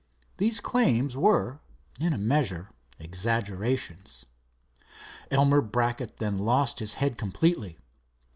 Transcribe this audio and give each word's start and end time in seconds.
These 0.37 0.61
claims 0.61 1.15
were, 1.15 1.59
in 1.99 2.11
a 2.11 2.17
measure, 2.17 2.71
exaggerations. 2.97 4.25
Elmer 5.29 5.61
Brackett 5.61 6.17
then 6.17 6.39
lost 6.39 6.79
his 6.79 6.95
head 6.95 7.19
completely. 7.19 7.77